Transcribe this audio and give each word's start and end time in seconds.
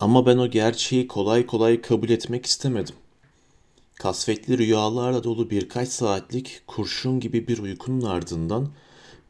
Ama 0.00 0.26
ben 0.26 0.38
o 0.38 0.50
gerçeği 0.50 1.08
kolay 1.08 1.46
kolay 1.46 1.80
kabul 1.80 2.08
etmek 2.08 2.46
istemedim. 2.46 2.94
Kasvetli 3.94 4.58
rüyalarla 4.58 5.24
dolu 5.24 5.50
birkaç 5.50 5.88
saatlik 5.88 6.62
kurşun 6.66 7.20
gibi 7.20 7.48
bir 7.48 7.58
uykunun 7.58 8.06
ardından 8.06 8.68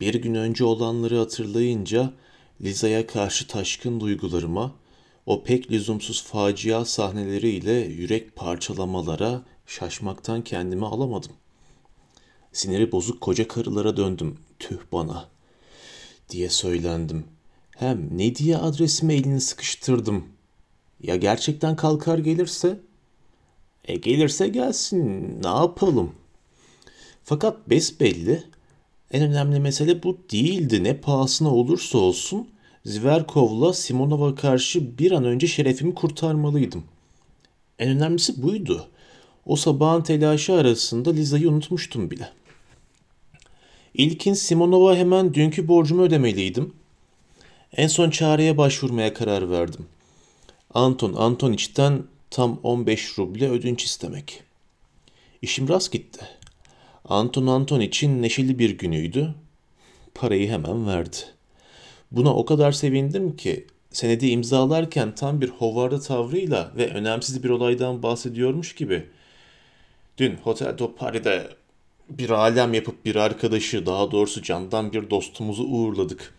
bir 0.00 0.14
gün 0.14 0.34
önce 0.34 0.64
olanları 0.64 1.18
hatırlayınca 1.18 2.12
Liza'ya 2.60 3.06
karşı 3.06 3.46
taşkın 3.46 4.00
duygularıma, 4.00 4.74
o 5.26 5.42
pek 5.44 5.70
lüzumsuz 5.70 6.22
facia 6.22 6.84
sahneleriyle 6.84 7.72
yürek 7.72 8.36
parçalamalara 8.36 9.42
şaşmaktan 9.66 10.44
kendimi 10.44 10.86
alamadım. 10.86 11.32
Siniri 12.52 12.92
bozuk 12.92 13.20
koca 13.20 13.48
karılara 13.48 13.96
döndüm. 13.96 14.38
Tüh 14.58 14.78
bana 14.92 15.28
diye 16.30 16.48
söylendim. 16.48 17.24
Hem 17.76 18.18
ne 18.18 18.34
diye 18.34 18.56
adresime 18.56 19.14
elini 19.14 19.40
sıkıştırdım. 19.40 20.37
Ya 21.02 21.16
gerçekten 21.16 21.76
kalkar 21.76 22.18
gelirse? 22.18 22.80
E 23.84 23.96
gelirse 23.96 24.48
gelsin 24.48 25.24
ne 25.42 25.48
yapalım? 25.48 26.12
Fakat 27.24 27.70
besbelli 27.70 28.44
en 29.10 29.22
önemli 29.22 29.60
mesele 29.60 30.02
bu 30.02 30.18
değildi. 30.32 30.84
Ne 30.84 30.96
pahasına 30.96 31.54
olursa 31.54 31.98
olsun 31.98 32.48
Zverkov'la 32.84 33.72
Simonova 33.72 34.34
karşı 34.34 34.98
bir 34.98 35.12
an 35.12 35.24
önce 35.24 35.46
şerefimi 35.46 35.94
kurtarmalıydım. 35.94 36.84
En 37.78 37.88
önemlisi 37.88 38.42
buydu. 38.42 38.88
O 39.46 39.56
sabahın 39.56 40.02
telaşı 40.02 40.54
arasında 40.54 41.10
Liza'yı 41.10 41.48
unutmuştum 41.48 42.10
bile. 42.10 42.30
İlkin 43.94 44.34
Simonova 44.34 44.96
hemen 44.96 45.34
dünkü 45.34 45.68
borcumu 45.68 46.02
ödemeliydim. 46.02 46.72
En 47.76 47.86
son 47.86 48.10
çareye 48.10 48.56
başvurmaya 48.58 49.14
karar 49.14 49.50
verdim. 49.50 49.86
Anton 50.74 51.12
Antoniç'ten 51.12 52.02
tam 52.30 52.60
15 52.62 53.18
ruble 53.18 53.48
ödünç 53.48 53.84
istemek. 53.84 54.42
İşim 55.42 55.68
rast 55.68 55.92
gitti. 55.92 56.20
Anton 57.04 57.46
Anton 57.46 57.80
için 57.80 58.22
neşeli 58.22 58.58
bir 58.58 58.78
günüydü. 58.78 59.34
Parayı 60.14 60.50
hemen 60.50 60.86
verdi. 60.86 61.16
Buna 62.10 62.34
o 62.34 62.44
kadar 62.44 62.72
sevindim 62.72 63.36
ki 63.36 63.66
senedi 63.90 64.26
imzalarken 64.26 65.14
tam 65.14 65.40
bir 65.40 65.48
hovarda 65.48 66.00
tavrıyla 66.00 66.72
ve 66.76 66.88
önemsiz 66.88 67.44
bir 67.44 67.50
olaydan 67.50 68.02
bahsediyormuş 68.02 68.74
gibi. 68.74 69.06
Dün 70.18 70.36
Hotel 70.36 70.78
do 70.78 70.94
Paris'de 70.94 71.48
bir 72.10 72.30
alem 72.30 72.74
yapıp 72.74 73.04
bir 73.04 73.16
arkadaşı, 73.16 73.86
daha 73.86 74.10
doğrusu 74.10 74.42
candan 74.42 74.92
bir 74.92 75.10
dostumuzu 75.10 75.64
uğurladık. 75.64 76.34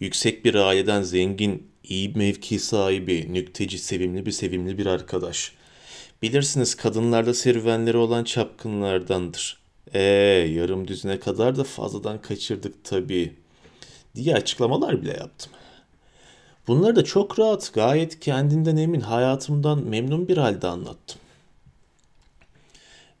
Yüksek 0.00 0.44
bir 0.44 0.54
aileden 0.54 1.02
zengin, 1.02 1.66
iyi 1.88 2.12
mevki 2.14 2.58
sahibi, 2.58 3.34
nükteci, 3.34 3.78
sevimli 3.78 4.26
bir 4.26 4.32
sevimli 4.32 4.78
bir 4.78 4.86
arkadaş. 4.86 5.52
Bilirsiniz 6.22 6.74
kadınlarda 6.74 7.34
serüvenleri 7.34 7.96
olan 7.96 8.24
çapkınlardandır. 8.24 9.58
Ee, 9.94 10.00
yarım 10.52 10.88
düzine 10.88 11.20
kadar 11.20 11.56
da 11.56 11.64
fazladan 11.64 12.22
kaçırdık 12.22 12.84
tabii 12.84 13.34
diye 14.14 14.34
açıklamalar 14.34 15.02
bile 15.02 15.10
yaptım. 15.10 15.52
Bunları 16.68 16.96
da 16.96 17.04
çok 17.04 17.38
rahat, 17.38 17.74
gayet 17.74 18.20
kendinden 18.20 18.76
emin, 18.76 19.00
hayatımdan 19.00 19.84
memnun 19.84 20.28
bir 20.28 20.36
halde 20.36 20.66
anlattım. 20.66 21.20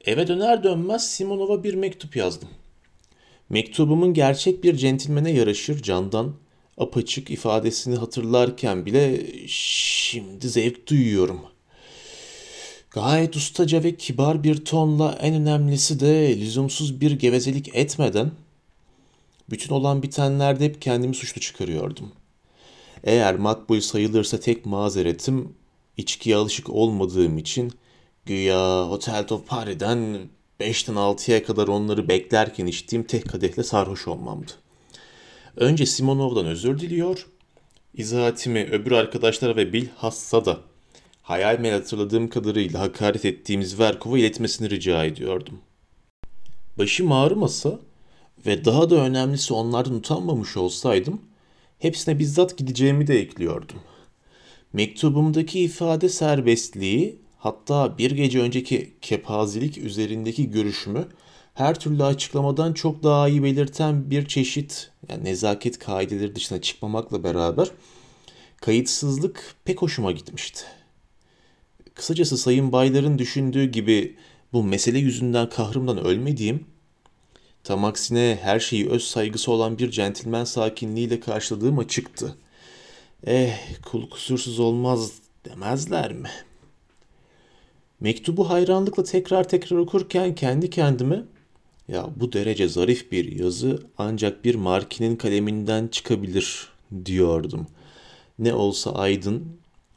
Eve 0.04 0.28
döner 0.28 0.64
dönmez 0.64 1.10
Simonova 1.10 1.64
bir 1.64 1.74
mektup 1.74 2.16
yazdım. 2.16 2.48
Mektubumun 3.48 4.14
gerçek 4.14 4.64
bir 4.64 4.76
centilmene 4.76 5.30
yaraşır 5.30 5.82
candan, 5.82 6.34
apaçık 6.78 7.30
ifadesini 7.30 7.96
hatırlarken 7.96 8.86
bile 8.86 9.26
şimdi 9.48 10.48
zevk 10.48 10.88
duyuyorum. 10.88 11.40
Gayet 12.90 13.36
ustaca 13.36 13.82
ve 13.82 13.96
kibar 13.96 14.44
bir 14.44 14.64
tonla 14.64 15.18
en 15.20 15.34
önemlisi 15.34 16.00
de 16.00 16.40
lüzumsuz 16.40 17.00
bir 17.00 17.10
gevezelik 17.12 17.74
etmeden 17.74 18.30
bütün 19.50 19.74
olan 19.74 20.02
bitenlerde 20.02 20.64
hep 20.64 20.82
kendimi 20.82 21.14
suçlu 21.14 21.40
çıkarıyordum. 21.40 22.12
Eğer 23.04 23.36
makbul 23.36 23.80
sayılırsa 23.80 24.40
tek 24.40 24.66
mazeretim 24.66 25.54
içkiye 25.96 26.36
alışık 26.36 26.70
olmadığım 26.70 27.38
için 27.38 27.72
güya 28.26 28.86
Hotel 28.88 29.28
do 29.28 29.44
Paris'den 29.44 30.18
5'ten 30.60 30.94
6'ya 30.94 31.44
kadar 31.44 31.68
onları 31.68 32.08
beklerken 32.08 32.66
içtiğim 32.66 33.02
tek 33.02 33.28
kadehle 33.28 33.62
sarhoş 33.62 34.08
olmamdı. 34.08 34.52
Önce 35.58 35.86
Simonov'dan 35.86 36.46
özür 36.46 36.80
diliyor, 36.80 37.26
izahatimi 37.94 38.64
öbür 38.64 38.92
arkadaşlara 38.92 39.56
ve 39.56 39.72
bilhassa 39.72 40.44
da 40.44 40.60
hayal 41.22 41.58
meyal 41.58 41.78
hatırladığım 41.78 42.28
kadarıyla 42.28 42.80
hakaret 42.80 43.24
ettiğimiz 43.24 43.78
Verkov'a 43.78 44.18
iletmesini 44.18 44.70
rica 44.70 45.04
ediyordum. 45.04 45.58
Başım 46.78 47.12
ağrımasa 47.12 47.78
ve 48.46 48.64
daha 48.64 48.90
da 48.90 48.96
önemlisi 48.96 49.54
onlardan 49.54 49.94
utanmamış 49.94 50.56
olsaydım 50.56 51.20
hepsine 51.78 52.18
bizzat 52.18 52.58
gideceğimi 52.58 53.06
de 53.06 53.20
ekliyordum. 53.20 53.80
Mektubumdaki 54.72 55.60
ifade 55.60 56.08
serbestliği 56.08 57.18
hatta 57.38 57.98
bir 57.98 58.10
gece 58.10 58.40
önceki 58.40 58.94
kepazilik 59.02 59.78
üzerindeki 59.78 60.50
görüşümü 60.50 61.08
her 61.54 61.80
türlü 61.80 62.04
açıklamadan 62.04 62.72
çok 62.72 63.02
daha 63.02 63.28
iyi 63.28 63.42
belirten 63.42 64.10
bir 64.10 64.26
çeşit 64.26 64.90
yani 65.08 65.24
nezaket 65.24 65.78
kaideleri 65.78 66.34
dışına 66.34 66.60
çıkmamakla 66.60 67.24
beraber 67.24 67.70
kayıtsızlık 68.60 69.54
pek 69.64 69.82
hoşuma 69.82 70.12
gitmişti. 70.12 70.64
Kısacası 71.94 72.38
Sayın 72.38 72.72
Baylar'ın 72.72 73.18
düşündüğü 73.18 73.64
gibi 73.64 74.16
bu 74.52 74.64
mesele 74.64 74.98
yüzünden 74.98 75.48
kahrımdan 75.48 76.04
ölmediğim, 76.04 76.66
tam 77.64 77.84
aksine 77.84 78.38
her 78.42 78.60
şeyi 78.60 78.90
öz 78.90 79.04
saygısı 79.04 79.52
olan 79.52 79.78
bir 79.78 79.90
centilmen 79.90 80.44
sakinliğiyle 80.44 81.20
karşıladığım 81.20 81.78
açıktı. 81.78 82.36
Eh, 83.26 83.58
kul 83.82 84.10
kusursuz 84.10 84.60
olmaz 84.60 85.12
demezler 85.44 86.12
mi? 86.12 86.30
Mektubu 88.00 88.50
hayranlıkla 88.50 89.04
tekrar 89.04 89.48
tekrar 89.48 89.76
okurken 89.76 90.34
kendi 90.34 90.70
kendime 90.70 91.24
ya 91.88 92.10
bu 92.16 92.32
derece 92.32 92.68
zarif 92.68 93.12
bir 93.12 93.38
yazı 93.38 93.82
ancak 93.98 94.44
bir 94.44 94.54
markinin 94.54 95.16
kaleminden 95.16 95.88
çıkabilir 95.88 96.68
diyordum. 97.04 97.66
Ne 98.38 98.54
olsa 98.54 98.92
aydın, 98.92 99.44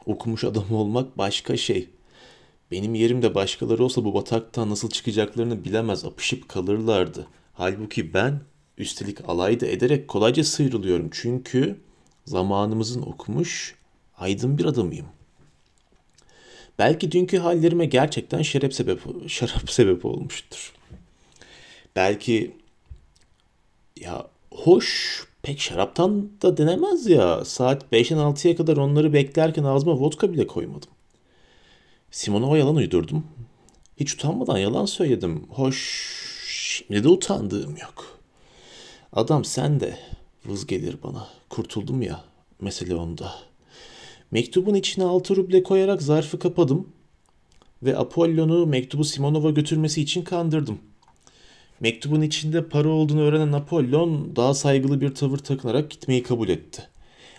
okumuş 0.05 0.43
adam 0.43 0.71
olmak 0.71 1.17
başka 1.17 1.57
şey. 1.57 1.89
Benim 2.71 2.95
yerimde 2.95 3.35
başkaları 3.35 3.83
olsa 3.83 4.05
bu 4.05 4.13
bataktan 4.13 4.69
nasıl 4.69 4.89
çıkacaklarını 4.89 5.63
bilemez 5.63 6.05
apışıp 6.05 6.49
kalırlardı. 6.49 7.27
Halbuki 7.53 8.13
ben 8.13 8.41
üstelik 8.77 9.29
alay 9.29 9.59
da 9.59 9.67
ederek 9.67 10.07
kolayca 10.07 10.43
sıyrılıyorum. 10.43 11.09
Çünkü 11.11 11.79
zamanımızın 12.25 13.01
okumuş 13.01 13.75
aydın 14.17 14.57
bir 14.57 14.65
adamıyım. 14.65 15.05
Belki 16.79 17.11
dünkü 17.11 17.37
hallerime 17.37 17.85
gerçekten 17.85 18.41
şeref 18.41 18.73
sebep, 18.73 18.99
şarap 19.29 19.69
sebep 19.71 20.05
olmuştur. 20.05 20.73
Belki 21.95 22.55
ya 23.99 24.27
hoş 24.51 25.21
pek 25.41 25.59
şaraptan 25.59 26.29
da 26.41 26.57
denemez 26.57 27.07
ya. 27.07 27.45
Saat 27.45 27.83
5'den 27.93 28.17
6'ya 28.17 28.55
kadar 28.55 28.77
onları 28.77 29.13
beklerken 29.13 29.63
ağzıma 29.63 29.99
vodka 29.99 30.33
bile 30.33 30.47
koymadım. 30.47 30.89
Simonova 32.11 32.57
yalan 32.57 32.75
uydurdum. 32.75 33.27
Hiç 33.97 34.13
utanmadan 34.13 34.57
yalan 34.57 34.85
söyledim. 34.85 35.47
Hoş 35.49 35.77
şimdi 36.47 37.03
de 37.03 37.09
utandığım 37.09 37.77
yok. 37.77 38.19
Adam 39.13 39.45
sen 39.45 39.79
de 39.79 39.99
vız 40.45 40.67
gelir 40.67 40.95
bana. 41.03 41.27
Kurtuldum 41.49 42.01
ya. 42.01 42.23
Mesele 42.61 42.95
onda. 42.95 43.33
Mektubun 44.31 44.73
içine 44.73 45.03
altı 45.03 45.35
ruble 45.35 45.63
koyarak 45.63 46.01
zarfı 46.01 46.39
kapadım 46.39 46.87
ve 47.83 47.97
Apollon'u 47.97 48.65
mektubu 48.65 49.03
Simonova 49.03 49.49
götürmesi 49.49 50.01
için 50.01 50.21
kandırdım. 50.21 50.79
Mektubun 51.79 52.21
içinde 52.21 52.67
para 52.69 52.89
olduğunu 52.89 53.21
öğrenen 53.21 53.53
Apollon 53.53 54.35
daha 54.35 54.53
saygılı 54.53 55.01
bir 55.01 55.15
tavır 55.15 55.37
takınarak 55.37 55.89
gitmeyi 55.89 56.23
kabul 56.23 56.49
etti. 56.49 56.87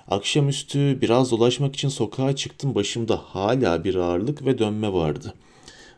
Akşamüstü 0.09 0.99
biraz 1.01 1.31
dolaşmak 1.31 1.75
için 1.75 1.89
sokağa 1.89 2.37
çıktım 2.37 2.75
başımda 2.75 3.17
hala 3.17 3.85
bir 3.85 3.95
ağırlık 3.95 4.47
ve 4.47 4.59
dönme 4.59 4.93
vardı. 4.93 5.35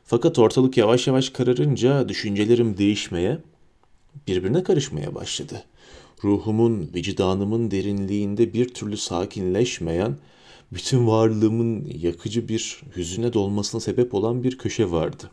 Fakat 0.05 0.39
ortalık 0.39 0.77
yavaş 0.77 1.07
yavaş 1.07 1.31
kararınca 1.31 2.09
düşüncelerim 2.09 2.79
değişmeye, 2.79 3.39
birbirine 4.27 4.63
karışmaya 4.63 5.15
başladı. 5.15 5.65
Ruhumun, 6.25 6.91
vicdanımın 6.95 7.71
derinliğinde 7.71 8.53
bir 8.53 8.69
türlü 8.69 8.97
sakinleşmeyen, 8.97 10.17
bütün 10.73 11.07
varlığımın 11.07 11.85
yakıcı 11.85 12.49
bir 12.49 12.81
hüzüne 12.97 13.33
dolmasına 13.33 13.81
sebep 13.81 14.15
olan 14.15 14.45
bir 14.45 14.59
köşe 14.59 14.91
vardı. 14.91 15.31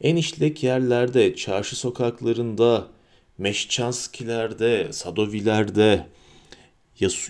En 0.00 0.16
işlek 0.16 0.62
yerlerde, 0.62 1.34
çarşı 1.34 1.76
sokaklarında, 1.76 2.88
Meşçanskilerde, 3.38 4.92
Sadovilerde, 4.92 6.06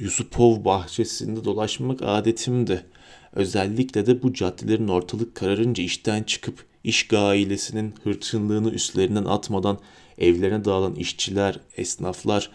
Yusupov 0.00 0.64
bahçesinde 0.64 1.44
dolaşmak 1.44 2.02
adetimdi. 2.02 2.86
Özellikle 3.32 4.06
de 4.06 4.22
bu 4.22 4.34
caddelerin 4.34 4.88
ortalık 4.88 5.34
kararınca 5.34 5.84
işten 5.84 6.22
çıkıp 6.22 6.64
iş 6.84 7.08
gailesinin 7.08 7.94
hırçınlığını 8.04 8.70
üstlerinden 8.70 9.24
atmadan 9.24 9.78
evlerine 10.18 10.64
dağılan 10.64 10.94
işçiler, 10.94 11.60
esnaflar, 11.76 12.50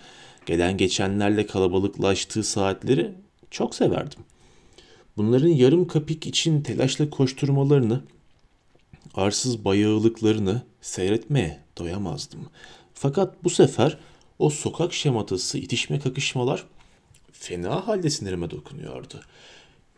gelen 0.45 0.77
geçenlerle 0.77 1.45
kalabalıklaştığı 1.47 2.43
saatleri 2.43 3.11
çok 3.55 3.75
severdim. 3.75 4.19
Bunların 5.17 5.47
yarım 5.47 5.87
kapik 5.87 6.27
için 6.27 6.61
telaşla 6.61 7.09
koşturmalarını, 7.09 8.01
arsız 9.13 9.65
bayağılıklarını 9.65 10.61
seyretmeye 10.81 11.59
doyamazdım. 11.77 12.39
Fakat 12.93 13.43
bu 13.43 13.49
sefer 13.49 13.97
o 14.39 14.49
sokak 14.49 14.93
şematası, 14.93 15.57
itişme 15.57 15.99
kakışmalar 15.99 16.65
fena 17.31 17.87
halde 17.87 18.09
sinirime 18.09 18.51
dokunuyordu. 18.51 19.21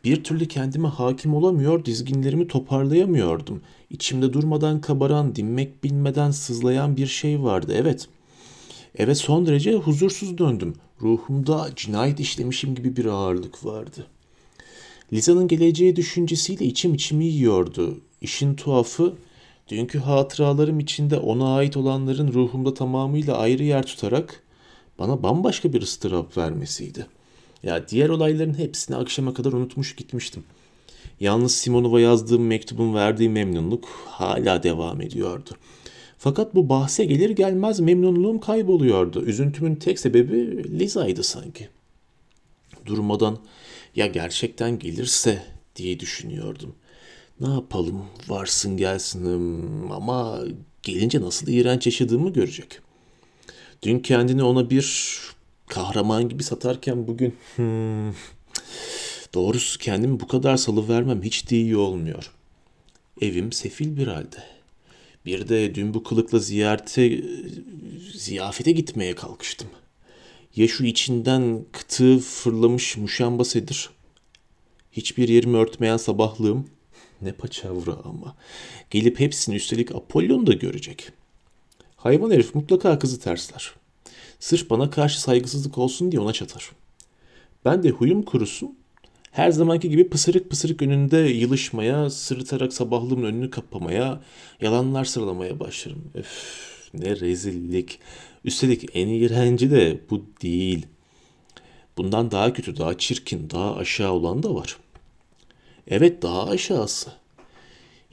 Bir 0.04 0.24
türlü 0.24 0.48
kendime 0.48 0.88
hakim 0.88 1.34
olamıyor, 1.34 1.86
dizginlerimi 1.86 2.48
toparlayamıyordum. 2.48 3.62
İçimde 3.90 4.34
durmadan 4.34 4.82
kabaran, 4.82 5.36
dinmek 5.36 5.84
bilmeden 5.84 6.32
sızlayan 6.32 6.98
bir 6.98 7.08
şey 7.08 7.44
vardı. 7.44 7.74
Evet, 7.76 8.10
eve 8.98 9.16
son 9.16 9.46
derece 9.46 9.74
huzursuz 9.74 10.38
döndüm. 10.38 10.76
Ruhumda 11.02 11.70
cinayet 11.76 12.20
işlemişim 12.20 12.76
gibi 12.76 12.96
bir 12.96 13.06
ağırlık 13.06 13.66
vardı. 13.66 14.08
Liza'nın 15.14 15.48
geleceği 15.48 15.96
düşüncesiyle 15.96 16.66
içim 16.66 16.94
içimi 16.94 17.26
yiyordu. 17.26 18.00
İşin 18.22 18.56
tuhafı, 18.56 19.14
dünkü 19.68 20.00
hatıralarım 20.00 20.80
içinde 20.80 21.18
ona 21.18 21.56
ait 21.56 21.78
olanların 21.78 22.34
ruhumda 22.34 22.74
tamamıyla 22.74 23.38
ayrı 23.38 23.64
yer 23.64 23.86
tutarak 23.86 24.44
bana 25.00 25.24
bambaşka 25.24 25.74
bir 25.74 25.82
ıstırap 25.82 26.38
vermesiydi. 26.38 27.08
Ya 27.64 27.88
diğer 27.88 28.10
olayların 28.10 28.58
hepsini 28.58 28.96
akşama 28.98 29.34
kadar 29.34 29.54
unutmuş 29.54 29.96
gitmiştim. 29.96 30.44
Yalnız 31.20 31.56
Simonov'a 31.56 32.00
yazdığım 32.00 32.46
mektubun 32.48 32.94
verdiği 32.94 33.30
memnunluk 33.30 33.86
hala 34.06 34.64
devam 34.64 35.02
ediyordu. 35.02 35.50
Fakat 36.18 36.56
bu 36.56 36.70
bahse 36.70 37.06
gelir 37.06 37.30
gelmez 37.30 37.80
memnunluğum 37.80 38.40
kayboluyordu. 38.40 39.26
Üzüntümün 39.26 39.76
tek 39.76 40.00
sebebi 40.00 40.64
Liza'ydı 40.80 41.24
sanki. 41.24 41.70
Durmadan 42.86 43.38
ya 43.96 44.08
gerçekten 44.08 44.80
gelirse 44.80 45.44
diye 45.76 46.00
düşünüyordum. 46.00 46.76
Ne 47.40 47.50
yapalım 47.50 48.06
varsın 48.28 48.78
gelsin 48.78 49.52
ama 49.92 50.40
gelince 50.84 51.22
nasıl 51.22 51.48
iğrenç 51.48 51.86
yaşadığımı 51.86 52.34
görecek. 52.34 52.80
Dün 53.84 54.00
kendini 54.00 54.44
ona 54.44 54.70
bir 54.70 55.18
kahraman 55.68 56.30
gibi 56.30 56.44
satarken 56.44 57.08
bugün 57.08 57.36
hmm, 57.56 58.14
doğrusu 59.34 59.80
kendimi 59.80 60.20
bu 60.20 60.28
kadar 60.28 60.58
salı 60.58 60.90
vermem 60.90 61.24
hiç 61.24 61.50
de 61.52 61.56
iyi 61.56 61.78
olmuyor. 61.78 62.32
Evim 63.22 63.52
sefil 63.52 63.98
bir 63.98 64.08
halde. 64.08 64.57
Bir 65.28 65.50
de 65.50 65.76
dün 65.76 65.94
bu 65.94 66.04
kılıkla 66.04 66.40
ziyarete, 66.40 67.24
ziyafete 68.14 68.72
gitmeye 68.72 69.16
kalkıştım. 69.16 69.68
Ya 70.56 70.68
şu 70.68 70.86
içinden 70.86 71.66
kıtığı 71.72 72.20
fırlamış 72.20 72.98
muşamba 72.98 73.46
sedir. 73.46 73.90
Hiçbir 74.92 75.30
yerimi 75.30 75.58
örtmeyen 75.58 75.98
sabahlığım. 75.98 76.70
Ne 77.22 77.32
paçavra 77.32 77.94
ama. 78.04 78.36
Gelip 78.90 79.20
hepsini 79.20 79.56
üstelik 79.56 79.96
Apollon 79.96 80.48
da 80.48 80.54
görecek. 80.54 81.10
Hayvan 81.96 82.32
herif 82.32 82.56
mutlaka 82.56 83.00
kızı 83.00 83.20
tersler. 83.20 83.74
Sırf 84.40 84.70
bana 84.70 84.90
karşı 84.90 85.22
saygısızlık 85.22 85.78
olsun 85.78 86.12
diye 86.12 86.22
ona 86.22 86.34
çatar. 86.34 86.72
Ben 87.66 87.84
de 87.84 87.90
huyum 87.90 88.22
kurusun. 88.24 88.77
Her 89.38 89.52
zamanki 89.52 89.90
gibi 89.90 90.10
pısırık 90.10 90.50
pısırık 90.50 90.82
önünde 90.82 91.18
yılışmaya, 91.18 92.10
sırıtarak 92.10 92.74
sabahlığımın 92.74 93.24
önünü 93.24 93.50
kapamaya, 93.50 94.22
yalanlar 94.62 95.06
sıralamaya 95.06 95.60
başlarım. 95.60 96.12
Öf, 96.14 96.90
ne 96.94 97.20
rezillik. 97.20 98.00
Üstelik 98.46 98.90
en 98.94 99.08
iğrenci 99.08 99.72
de 99.72 100.00
bu 100.10 100.26
değil. 100.42 100.86
Bundan 101.98 102.32
daha 102.32 102.54
kötü, 102.54 102.78
daha 102.78 102.98
çirkin, 102.98 103.50
daha 103.50 103.76
aşağı 103.76 104.12
olan 104.12 104.44
da 104.44 104.56
var. 104.56 104.78
Evet 105.88 106.22
daha 106.22 106.50
aşağısı. 106.50 107.12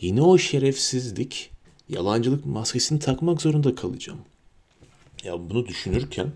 Yine 0.01 0.23
o 0.23 0.39
şerefsizlik, 0.39 1.51
yalancılık 1.89 2.47
maskesini 2.47 2.99
takmak 2.99 3.43
zorunda 3.43 3.75
kalacağım. 3.75 4.21
Ya 5.23 5.51
bunu 5.51 5.67
düşünürken 5.67 6.33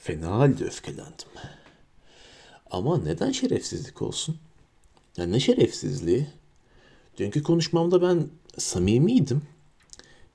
fena 0.00 0.30
halde 0.30 0.64
öfkelendim. 0.64 1.28
Ama 2.74 2.98
neden 2.98 3.32
şerefsizlik 3.32 4.02
olsun? 4.02 4.36
Ya 5.16 5.26
ne 5.26 5.40
şerefsizliği? 5.40 6.26
Dünkü 7.18 7.42
konuşmamda 7.42 8.02
ben 8.02 8.26
samimiydim. 8.58 9.42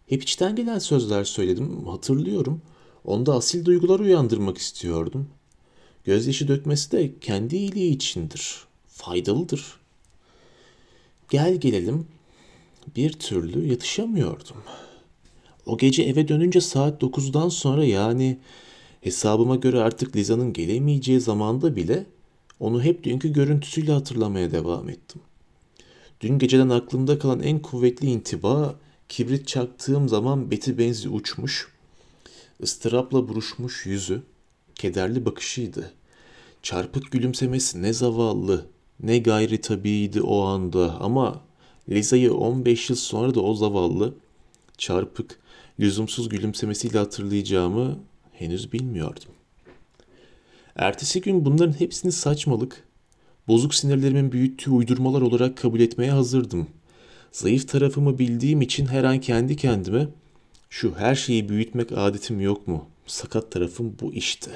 Hep 0.08 0.24
içten 0.24 0.56
gelen 0.56 0.80
sözler 0.80 1.24
söyledim, 1.24 1.88
hatırlıyorum. 1.88 2.62
Onda 3.06 3.34
asil 3.34 3.66
duygular 3.66 4.00
uyandırmak 4.00 4.58
istiyordum. 4.58 5.28
Gözyaşı 6.04 6.48
dökmesi 6.48 6.92
de 6.92 7.20
kendi 7.20 7.56
iyiliği 7.56 7.96
içindir. 7.96 8.64
Faydalıdır. 8.88 9.80
Gel 11.30 11.56
gelelim 11.56 12.08
bir 12.96 13.12
türlü 13.14 13.68
yatışamıyordum. 13.68 14.58
O 15.66 15.78
gece 15.78 16.04
eve 16.04 16.28
dönünce 16.28 16.62
saat 16.62 17.02
9'dan 17.02 17.50
sonra 17.50 17.86
yani 17.86 18.40
hesabıma 19.02 19.56
göre 19.56 19.80
artık 19.82 20.16
Liza'nın 20.16 20.54
gelemeyeceği 20.54 21.22
zamanda 21.22 21.76
bile 21.76 22.06
onu 22.60 22.84
hep 22.84 23.04
dünkü 23.04 23.34
görüntüsüyle 23.34 23.92
hatırlamaya 23.92 24.52
devam 24.52 24.90
ettim. 24.90 25.22
Dün 26.22 26.40
geceden 26.40 26.70
aklımda 26.70 27.20
kalan 27.20 27.44
en 27.44 27.60
kuvvetli 27.60 28.08
intiba 28.08 28.76
kibrit 29.10 29.48
çaktığım 29.48 30.10
zaman 30.10 30.52
beti 30.52 30.78
benzi 30.78 31.10
uçmuş, 31.10 31.68
ıstırapla 32.64 33.28
buruşmuş 33.28 33.86
yüzü, 33.86 34.22
kederli 34.76 35.26
bakışıydı. 35.26 35.94
Çarpık 36.64 37.12
gülümsemesi 37.12 37.82
ne 37.82 37.94
zavallı, 37.94 38.66
ne 39.04 39.18
gayri 39.18 39.62
tabiydi 39.62 40.22
o 40.22 40.42
anda 40.42 41.00
ama 41.00 41.42
Liza'yı 41.90 42.34
15 42.34 42.90
yıl 42.90 42.98
sonra 42.98 43.36
da 43.36 43.42
o 43.42 43.56
zavallı, 43.56 44.14
çarpık, 44.78 45.40
lüzumsuz 45.80 46.30
gülümsemesiyle 46.30 46.98
hatırlayacağımı 46.98 48.00
henüz 48.34 48.74
bilmiyordum. 48.74 49.39
Ertesi 50.80 51.22
gün 51.22 51.46
bunların 51.46 51.80
hepsini 51.80 52.12
saçmalık, 52.12 52.84
bozuk 53.48 53.76
sinirlerimin 53.76 54.32
büyüttüğü 54.32 54.72
uydurmalar 54.72 55.22
olarak 55.22 55.58
kabul 55.58 55.80
etmeye 55.80 56.12
hazırdım. 56.12 56.68
Zayıf 57.32 57.68
tarafımı 57.68 58.20
bildiğim 58.20 58.62
için 58.62 58.86
her 58.86 59.04
an 59.04 59.20
kendi 59.20 59.56
kendime 59.56 60.08
şu 60.70 60.96
her 60.98 61.16
şeyi 61.16 61.50
büyütmek 61.50 61.92
adetim 61.92 62.42
yok 62.42 62.68
mu? 62.68 62.86
Sakat 63.08 63.52
tarafım 63.52 63.96
bu 64.02 64.14
işte. 64.14 64.52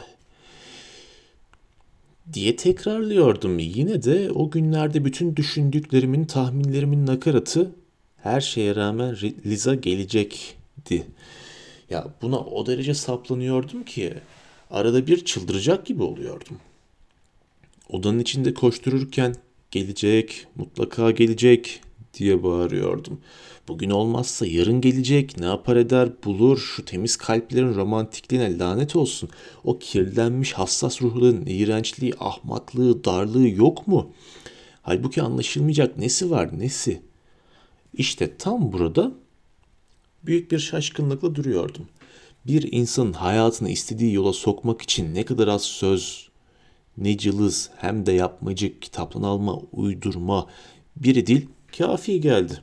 Diye 2.33 2.55
tekrarlıyordum. 2.55 3.59
Yine 3.59 4.03
de 4.03 4.31
o 4.31 4.51
günlerde 4.51 5.05
bütün 5.05 5.35
düşündüklerimin, 5.35 6.25
tahminlerimin 6.25 7.05
nakaratı 7.05 7.71
her 8.17 8.41
şeye 8.41 8.75
rağmen 8.75 9.15
Liza 9.45 9.75
gelecekti. 9.75 11.07
Ya 11.89 12.07
buna 12.21 12.39
o 12.39 12.65
derece 12.65 12.93
saplanıyordum 12.93 13.83
ki 13.83 14.13
arada 14.73 15.07
bir 15.07 15.25
çıldıracak 15.25 15.85
gibi 15.85 16.03
oluyordum. 16.03 16.57
Odanın 17.89 18.19
içinde 18.19 18.53
koştururken 18.53 19.35
gelecek, 19.71 20.47
mutlaka 20.55 21.11
gelecek 21.11 21.81
diye 22.13 22.43
bağırıyordum. 22.43 23.21
Bugün 23.67 23.89
olmazsa 23.89 24.45
yarın 24.45 24.81
gelecek, 24.81 25.39
ne 25.39 25.45
yapar 25.45 25.75
eder, 25.75 26.09
bulur, 26.25 26.57
şu 26.57 26.85
temiz 26.85 27.17
kalplerin 27.17 27.75
romantikliğine 27.75 28.57
lanet 28.57 28.95
olsun. 28.95 29.29
O 29.63 29.79
kirlenmiş 29.79 30.53
hassas 30.53 31.01
ruhların 31.01 31.45
iğrençliği, 31.45 32.13
ahmaklığı, 32.19 33.03
darlığı 33.03 33.47
yok 33.47 33.87
mu? 33.87 34.11
Halbuki 34.81 35.21
anlaşılmayacak 35.21 35.97
nesi 35.97 36.31
var, 36.31 36.59
nesi? 36.59 37.01
İşte 37.93 38.37
tam 38.37 38.73
burada 38.73 39.11
büyük 40.25 40.51
bir 40.51 40.59
şaşkınlıkla 40.59 41.35
duruyordum. 41.35 41.85
Bir 42.47 42.71
insanın 42.71 43.13
hayatını 43.13 43.69
istediği 43.69 44.13
yola 44.13 44.33
sokmak 44.33 44.81
için 44.81 45.15
ne 45.15 45.25
kadar 45.25 45.47
az 45.47 45.61
söz, 45.61 46.29
ne 46.97 47.17
cılız 47.17 47.69
hem 47.77 48.05
de 48.05 48.11
yapmacık, 48.11 48.81
kitaptan 48.81 49.23
alma, 49.23 49.59
uydurma, 49.71 50.47
bir 50.95 51.25
dil 51.25 51.47
kafi 51.77 52.21
geldi 52.21 52.61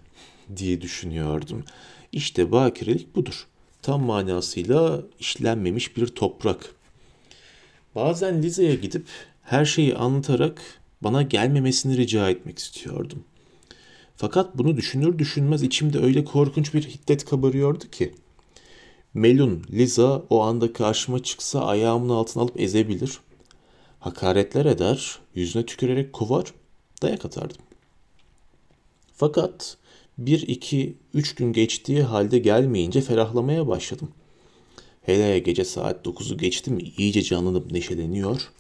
diye 0.57 0.81
düşünüyordum. 0.81 1.65
İşte 2.13 2.53
bakirelik 2.53 3.17
budur. 3.17 3.47
Tam 3.83 4.03
manasıyla 4.03 5.03
işlenmemiş 5.21 5.97
bir 5.97 6.07
toprak. 6.07 6.75
Bazen 7.95 8.43
Liza'ya 8.43 8.75
gidip 8.75 9.07
her 9.43 9.65
şeyi 9.65 9.97
anlatarak 9.97 10.63
bana 11.01 11.23
gelmemesini 11.23 11.97
rica 11.97 12.31
etmek 12.31 12.59
istiyordum. 12.59 13.25
Fakat 14.17 14.59
bunu 14.59 14.77
düşünür 14.77 15.19
düşünmez 15.19 15.63
içimde 15.63 15.99
öyle 15.99 16.25
korkunç 16.25 16.75
bir 16.75 16.83
hiddet 16.83 17.25
kabarıyordu 17.25 17.91
ki. 17.91 18.15
Melun, 19.15 19.65
Liza 19.71 20.23
o 20.31 20.41
anda 20.41 20.73
karşıma 20.73 21.23
çıksa 21.23 21.65
ayağımın 21.65 22.09
altına 22.09 22.43
alıp 22.43 22.61
ezebilir. 22.61 23.19
Hakaretler 24.01 24.65
eder, 24.67 25.19
yüzüne 25.35 25.67
tükürerek 25.67 26.13
kovar, 26.13 26.55
dayak 27.03 27.25
atardım. 27.25 27.63
Fakat 29.17 29.77
bir, 30.19 30.43
iki, 30.49 30.95
üç 31.15 31.35
gün 31.35 31.53
geçtiği 31.53 32.03
halde 32.03 32.39
gelmeyince 32.39 33.01
ferahlamaya 33.01 33.69
başladım. 33.69 34.09
Hele 35.03 35.39
gece 35.39 35.65
saat 35.65 36.05
dokuzu 36.05 36.39
geçti 36.39 36.71
mi 36.71 36.83
iyice 36.83 37.23
canlanıp 37.23 37.73
neşeleniyor. 37.73 38.53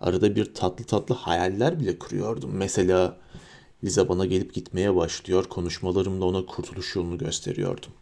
Arada 0.00 0.36
bir 0.36 0.54
tatlı 0.54 0.84
tatlı 0.84 1.14
hayaller 1.14 1.80
bile 1.80 1.98
kuruyordum. 1.98 2.50
Mesela 2.54 3.16
Liza 3.84 4.08
bana 4.08 4.26
gelip 4.26 4.54
gitmeye 4.54 4.96
başlıyor, 4.96 5.44
konuşmalarımla 5.44 6.24
ona 6.24 6.46
kurtuluş 6.46 6.96
yolunu 6.96 7.18
gösteriyordum. 7.18 7.92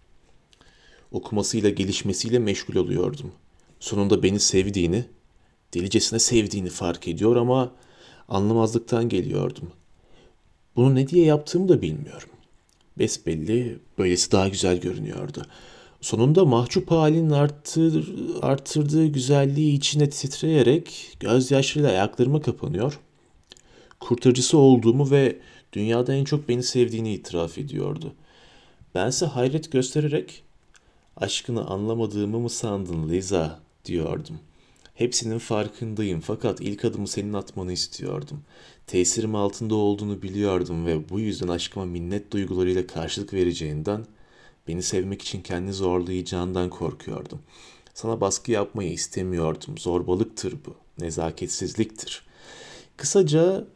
Okumasıyla, 1.14 1.70
gelişmesiyle 1.70 2.38
meşgul 2.38 2.76
oluyordum. 2.76 3.32
Sonunda 3.80 4.22
beni 4.22 4.40
sevdiğini, 4.40 5.04
delicesine 5.74 6.18
sevdiğini 6.18 6.68
fark 6.68 7.08
ediyor 7.08 7.36
ama 7.36 7.72
anlamazlıktan 8.28 9.08
geliyordum. 9.08 9.70
Bunu 10.76 10.94
ne 10.94 11.08
diye 11.08 11.24
yaptığımı 11.24 11.68
da 11.68 11.82
bilmiyorum. 11.82 12.28
Besbelli 12.98 13.78
böylesi 13.98 14.32
daha 14.32 14.48
güzel 14.48 14.80
görünüyordu. 14.80 15.46
Sonunda 16.00 16.44
mahcup 16.44 16.90
halinin 16.90 17.30
arttır, 17.30 18.14
arttırdığı 18.42 19.06
güzelliği 19.06 19.76
içine 19.76 20.10
titreyerek 20.10 21.16
gözyaşlarıyla 21.20 21.90
ayaklarıma 21.90 22.42
kapanıyor. 22.42 23.00
Kurtarıcısı 24.00 24.58
olduğumu 24.58 25.10
ve 25.10 25.38
dünyada 25.72 26.14
en 26.14 26.24
çok 26.24 26.48
beni 26.48 26.62
sevdiğini 26.62 27.14
itiraf 27.14 27.58
ediyordu. 27.58 28.14
Bense 28.94 29.26
hayret 29.26 29.72
göstererek 29.72 30.44
aşkını 31.16 31.66
anlamadığımı 31.66 32.40
mı 32.40 32.50
sandın 32.50 33.08
Liza 33.08 33.60
diyordum. 33.84 34.38
Hepsinin 34.94 35.38
farkındayım 35.38 36.20
fakat 36.20 36.60
ilk 36.60 36.84
adımı 36.84 37.08
senin 37.08 37.32
atmanı 37.32 37.72
istiyordum. 37.72 38.40
Tesirim 38.86 39.34
altında 39.34 39.74
olduğunu 39.74 40.22
biliyordum 40.22 40.86
ve 40.86 41.08
bu 41.08 41.20
yüzden 41.20 41.48
aşkıma 41.48 41.86
minnet 41.86 42.32
duygularıyla 42.32 42.86
karşılık 42.86 43.34
vereceğinden, 43.34 44.06
beni 44.68 44.82
sevmek 44.82 45.22
için 45.22 45.42
kendini 45.42 45.72
zorlayacağından 45.72 46.70
korkuyordum. 46.70 47.38
Sana 47.94 48.20
baskı 48.20 48.52
yapmayı 48.52 48.92
istemiyordum. 48.92 49.78
Zorbalıktır 49.78 50.54
bu. 50.66 50.74
Nezaketsizliktir. 51.04 52.22
Kısaca 52.96 53.66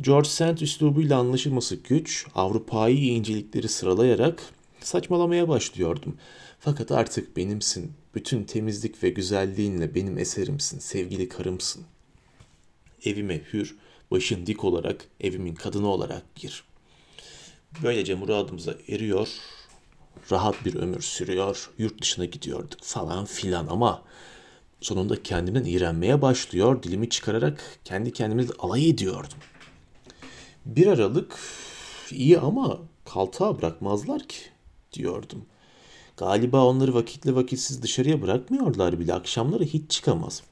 George 0.00 0.28
Sand 0.28 0.58
üslubuyla 0.58 1.18
anlaşılması 1.18 1.76
güç, 1.76 2.26
Avrupa'yı 2.34 2.98
incelikleri 2.98 3.68
sıralayarak 3.68 4.42
saçmalamaya 4.86 5.48
başlıyordum. 5.48 6.16
Fakat 6.58 6.92
artık 6.92 7.36
benimsin, 7.36 7.92
bütün 8.14 8.44
temizlik 8.44 9.02
ve 9.02 9.08
güzelliğinle 9.08 9.94
benim 9.94 10.18
eserimsin, 10.18 10.78
sevgili 10.78 11.28
karımsın. 11.28 11.84
Evime 13.04 13.42
hür, 13.52 13.76
başın 14.10 14.46
dik 14.46 14.64
olarak, 14.64 15.04
evimin 15.20 15.54
kadını 15.54 15.88
olarak 15.88 16.34
gir. 16.34 16.64
Böylece 17.82 18.14
muradımıza 18.14 18.74
eriyor, 18.88 19.28
rahat 20.32 20.64
bir 20.64 20.74
ömür 20.74 21.02
sürüyor, 21.02 21.70
yurt 21.78 22.02
dışına 22.02 22.24
gidiyorduk 22.24 22.78
falan 22.82 23.24
filan 23.24 23.66
ama 23.66 24.02
sonunda 24.80 25.22
kendimden 25.22 25.64
iğrenmeye 25.64 26.22
başlıyor, 26.22 26.82
dilimi 26.82 27.08
çıkararak 27.08 27.78
kendi 27.84 28.12
kendimle 28.12 28.46
alay 28.58 28.88
ediyordum. 28.88 29.38
Bir 30.66 30.86
aralık 30.86 31.38
iyi 32.10 32.38
ama 32.38 32.78
kaltağa 33.04 33.58
bırakmazlar 33.58 34.28
ki 34.28 34.55
diyordum. 34.96 35.46
Galiba 36.16 36.64
onları 36.64 36.94
vakitli 36.94 37.36
vakitsiz 37.36 37.82
dışarıya 37.82 38.22
bırakmıyorlar 38.22 39.00
bile. 39.00 39.14
Akşamları 39.14 39.64
hiç 39.64 39.90
çıkamaz. 39.90 40.42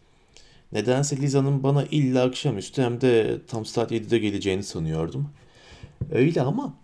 Nedense 0.73 1.17
Liza'nın 1.17 1.63
bana 1.63 1.85
illa 1.85 2.23
akşamüstü 2.23 2.83
hem 2.83 3.01
de 3.01 3.41
tam 3.49 3.65
saat 3.65 3.93
7'de 3.93 4.19
geleceğini 4.19 4.63
sanıyordum. 4.63 5.29
Öyle 6.13 6.43
ama 6.43 6.75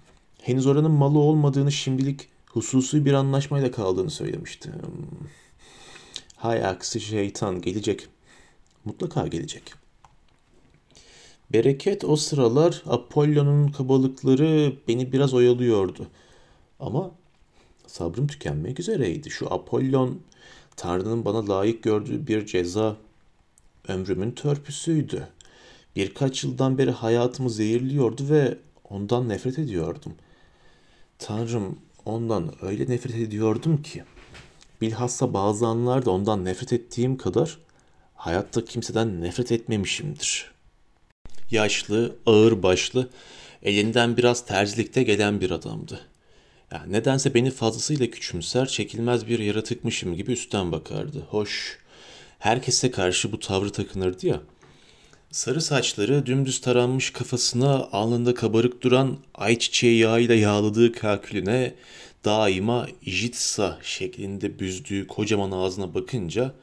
henüz 0.42 0.66
oranın 0.66 0.90
malı 0.90 1.18
olmadığını 1.18 1.72
şimdilik 1.72 2.28
hususi 2.50 3.04
bir 3.04 3.12
anlaşmayla 3.12 3.70
kaldığını 3.70 4.10
söylemişti. 4.10 4.72
Hay 6.36 6.64
aksi 6.64 7.00
şeytan 7.00 7.60
gelecek. 7.60 8.08
Mutlaka 8.84 9.26
gelecek. 9.26 9.62
Bereket 11.52 12.04
o 12.04 12.16
sıralar 12.16 12.82
Apollon'un 12.86 13.68
kabalıkları 13.68 14.72
beni 14.88 15.12
biraz 15.12 15.34
oyalıyordu. 15.34 16.06
Ama 16.80 17.10
sabrım 17.90 18.26
tükenmek 18.26 18.80
üzereydi. 18.80 19.30
Şu 19.30 19.52
Apollon 19.52 20.20
Tanrı'nın 20.76 21.24
bana 21.24 21.48
layık 21.48 21.82
gördüğü 21.82 22.26
bir 22.26 22.46
ceza 22.46 22.96
ömrümün 23.88 24.30
törpüsüydü. 24.30 25.28
Birkaç 25.96 26.44
yıldan 26.44 26.78
beri 26.78 26.90
hayatımı 26.90 27.50
zehirliyordu 27.50 28.28
ve 28.30 28.58
ondan 28.90 29.28
nefret 29.28 29.58
ediyordum. 29.58 30.14
Tanrım 31.18 31.78
ondan 32.04 32.54
öyle 32.62 32.90
nefret 32.90 33.14
ediyordum 33.14 33.82
ki 33.82 34.04
bilhassa 34.80 35.34
bazı 35.34 35.66
anlarda 35.66 36.10
ondan 36.10 36.44
nefret 36.44 36.72
ettiğim 36.72 37.16
kadar 37.16 37.58
hayatta 38.14 38.64
kimseden 38.64 39.20
nefret 39.20 39.52
etmemişimdir. 39.52 40.50
Yaşlı, 41.50 42.16
ağır 42.26 42.62
başlı, 42.62 43.10
elinden 43.62 44.16
biraz 44.16 44.46
terzilikte 44.46 45.02
gelen 45.02 45.40
bir 45.40 45.50
adamdı. 45.50 46.00
Yani 46.72 46.92
nedense 46.92 47.34
beni 47.34 47.50
fazlasıyla 47.50 48.06
küçümser, 48.06 48.66
çekilmez 48.66 49.26
bir 49.26 49.38
yaratıkmışım 49.38 50.16
gibi 50.16 50.32
üstten 50.32 50.72
bakardı. 50.72 51.22
Hoş, 51.30 51.78
herkese 52.38 52.90
karşı 52.90 53.32
bu 53.32 53.38
tavrı 53.40 53.72
takınırdı 53.72 54.26
ya. 54.26 54.40
Sarı 55.30 55.60
saçları 55.60 56.26
dümdüz 56.26 56.60
taranmış 56.60 57.10
kafasına 57.10 57.74
alnında 57.92 58.34
kabarık 58.34 58.82
duran 58.82 59.18
ayçiçeği 59.34 59.98
yağıyla 59.98 60.34
yağladığı 60.34 60.92
kakülüne 60.92 61.74
daima 62.24 62.86
Jitsa 63.02 63.78
şeklinde 63.82 64.58
büzdüğü 64.58 65.06
kocaman 65.06 65.50
ağzına 65.50 65.94
bakınca 65.94 66.54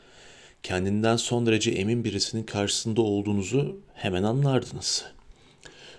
kendinden 0.63 1.15
son 1.15 1.45
derece 1.45 1.71
emin 1.71 2.03
birisinin 2.03 2.43
karşısında 2.43 3.01
olduğunuzu 3.01 3.77
hemen 3.93 4.23
anlardınız. 4.23 5.05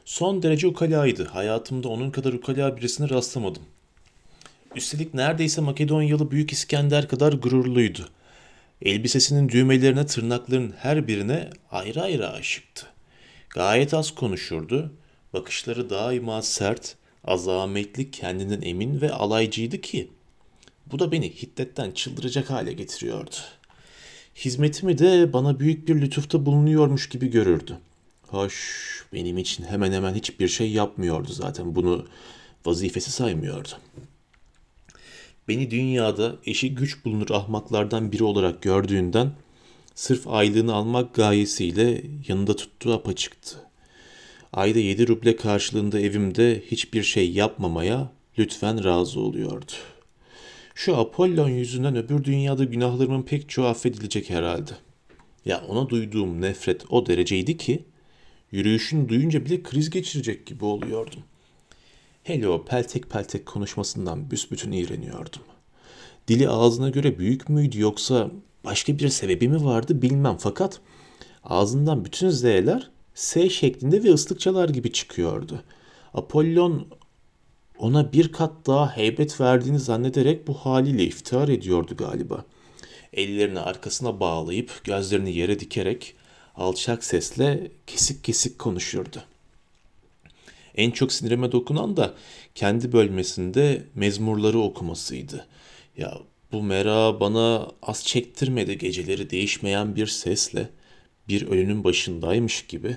Son 0.04 0.42
derece 0.42 0.66
ukalaydı. 0.66 1.24
Hayatımda 1.24 1.88
onun 1.88 2.10
kadar 2.10 2.32
ukala 2.32 2.76
birisine 2.76 3.08
rastlamadım. 3.08 3.62
Üstelik 4.76 5.14
neredeyse 5.14 5.60
Makedonyalı 5.60 6.30
Büyük 6.30 6.52
İskender 6.52 7.08
kadar 7.08 7.32
gururluydu. 7.32 8.08
Elbisesinin 8.82 9.48
düğmelerine 9.48 10.06
tırnakların 10.06 10.74
her 10.78 11.08
birine 11.08 11.50
ayrı 11.70 12.02
ayrı 12.02 12.30
aşıktı. 12.30 12.86
Gayet 13.50 13.94
az 13.94 14.10
konuşurdu. 14.10 14.92
Bakışları 15.32 15.90
daima 15.90 16.42
sert, 16.42 16.96
azametli, 17.24 18.10
kendinden 18.10 18.62
emin 18.62 19.00
ve 19.00 19.12
alaycıydı 19.12 19.80
ki 19.80 20.10
bu 20.86 20.98
da 20.98 21.12
beni 21.12 21.30
hiddetten 21.30 21.90
çıldıracak 21.90 22.50
hale 22.50 22.72
getiriyordu. 22.72 23.36
Hizmetimi 24.36 24.98
de 24.98 25.32
bana 25.32 25.60
büyük 25.60 25.88
bir 25.88 26.00
lütufta 26.00 26.46
bulunuyormuş 26.46 27.08
gibi 27.08 27.30
görürdü. 27.30 27.78
Hoş, 28.26 28.56
benim 29.12 29.38
için 29.38 29.64
hemen 29.64 29.92
hemen 29.92 30.14
hiçbir 30.14 30.48
şey 30.48 30.70
yapmıyordu 30.70 31.32
zaten. 31.32 31.74
Bunu 31.74 32.06
vazifesi 32.66 33.12
saymıyordu. 33.12 33.68
Beni 35.48 35.70
dünyada 35.70 36.36
eşi 36.46 36.74
güç 36.74 37.04
bulunur 37.04 37.30
ahmaklardan 37.30 38.12
biri 38.12 38.24
olarak 38.24 38.62
gördüğünden 38.62 39.32
sırf 39.94 40.28
aylığını 40.28 40.74
almak 40.74 41.14
gayesiyle 41.14 42.02
yanında 42.28 42.56
tuttuğu 42.56 42.92
apaçıktı. 42.92 43.56
Ayda 44.52 44.78
yedi 44.78 45.08
ruble 45.08 45.36
karşılığında 45.36 46.00
evimde 46.00 46.62
hiçbir 46.70 47.02
şey 47.02 47.32
yapmamaya 47.32 48.12
lütfen 48.38 48.84
razı 48.84 49.20
oluyordu. 49.20 49.72
Şu 50.74 50.96
Apollon 50.96 51.48
yüzünden 51.48 51.96
öbür 51.96 52.24
dünyada 52.24 52.64
günahlarımın 52.64 53.22
pek 53.22 53.48
çoğu 53.48 53.66
affedilecek 53.66 54.30
herhalde. 54.30 54.72
Ya 55.44 55.64
ona 55.68 55.88
duyduğum 55.88 56.40
nefret 56.40 56.84
o 56.90 57.06
dereceydi 57.06 57.56
ki 57.56 57.84
yürüyüşünü 58.52 59.08
duyunca 59.08 59.44
bile 59.44 59.62
kriz 59.62 59.90
geçirecek 59.90 60.46
gibi 60.46 60.64
oluyordum. 60.64 61.22
Hele 62.28 62.64
peltek 62.64 63.10
peltek 63.10 63.46
konuşmasından 63.46 64.30
büsbütün 64.30 64.72
iğreniyordum. 64.72 65.42
Dili 66.28 66.48
ağzına 66.48 66.90
göre 66.90 67.18
büyük 67.18 67.48
müydü 67.48 67.80
yoksa 67.80 68.30
başka 68.64 68.98
bir 68.98 69.08
sebebi 69.08 69.48
mi 69.48 69.64
vardı 69.64 70.02
bilmem 70.02 70.36
fakat 70.38 70.80
ağzından 71.44 72.04
bütün 72.04 72.30
Z'ler 72.30 72.90
S 73.14 73.50
şeklinde 73.50 74.02
ve 74.02 74.12
ıslıkçalar 74.12 74.68
gibi 74.68 74.92
çıkıyordu. 74.92 75.62
Apollon 76.14 76.86
ona 77.78 78.12
bir 78.12 78.32
kat 78.32 78.52
daha 78.66 78.96
heybet 78.96 79.40
verdiğini 79.40 79.78
zannederek 79.78 80.46
bu 80.46 80.54
haliyle 80.54 81.04
iftihar 81.04 81.48
ediyordu 81.48 81.96
galiba. 81.96 82.44
Ellerini 83.12 83.60
arkasına 83.60 84.20
bağlayıp 84.20 84.84
gözlerini 84.84 85.36
yere 85.36 85.60
dikerek 85.60 86.14
alçak 86.56 87.04
sesle 87.04 87.70
kesik 87.86 88.24
kesik 88.24 88.58
konuşurdu. 88.58 89.18
En 90.78 90.90
çok 90.90 91.12
sinirime 91.12 91.52
dokunan 91.52 91.96
da 91.96 92.14
kendi 92.54 92.92
bölmesinde 92.92 93.82
mezmurları 93.94 94.58
okumasıydı. 94.58 95.46
Ya 95.96 96.18
bu 96.52 96.62
mera 96.62 97.20
bana 97.20 97.68
az 97.82 98.04
çektirmedi 98.04 98.78
geceleri 98.78 99.30
değişmeyen 99.30 99.96
bir 99.96 100.06
sesle 100.06 100.68
bir 101.28 101.46
ölünün 101.46 101.84
başındaymış 101.84 102.66
gibi 102.66 102.96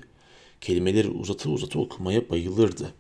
kelimeleri 0.62 1.10
uzata 1.10 1.50
uzata 1.50 1.80
okumaya 1.80 2.30
bayılırdı. 2.30 2.94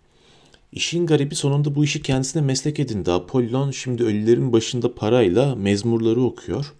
İşin 0.72 1.06
garibi 1.06 1.36
sonunda 1.36 1.76
bu 1.76 1.84
işi 1.84 2.02
kendisine 2.02 2.42
meslek 2.42 2.80
edindi. 2.80 3.12
Apollon 3.12 3.72
şimdi 3.72 4.04
ölülerin 4.04 4.54
başında 4.54 4.96
parayla 4.96 5.56
mezmurları 5.56 6.22
okuyor. 6.22 6.74